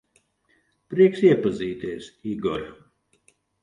Prieks 0.95 1.23
iepazīties, 1.29 2.11
Igor. 2.35 2.69